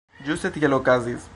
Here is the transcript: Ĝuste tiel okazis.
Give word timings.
Ĝuste 0.29 0.51
tiel 0.55 0.77
okazis. 0.79 1.29